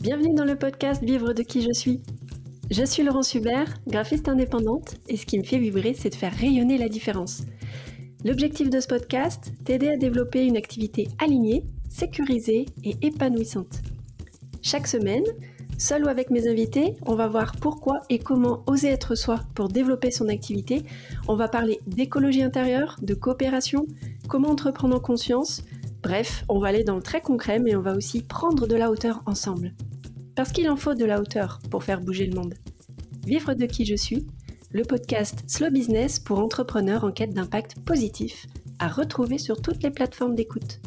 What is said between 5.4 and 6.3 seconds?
me fait vibrer, c'est de